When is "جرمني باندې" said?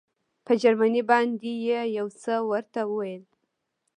0.61-1.51